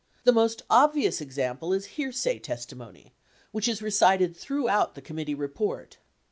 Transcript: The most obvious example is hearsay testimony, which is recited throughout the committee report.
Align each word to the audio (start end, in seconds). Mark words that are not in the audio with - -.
The 0.23 0.31
most 0.33 0.63
obvious 0.67 1.21
example 1.21 1.73
is 1.73 1.85
hearsay 1.85 2.39
testimony, 2.39 3.13
which 3.51 3.67
is 3.67 3.83
recited 3.83 4.35
throughout 4.35 4.95
the 4.95 5.01
committee 5.03 5.35
report. 5.35 5.97